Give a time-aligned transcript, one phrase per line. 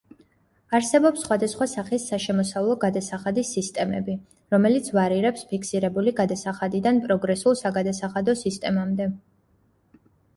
[0.75, 4.15] არსებობს სხვადასხვა სახის საშემოსავლო გადასახადის სისტემები,
[4.55, 9.07] რომელიც ვარირებს ფიქსირებული გადასახადიდან პროგრესულ საგადასახადო სისტემამდე.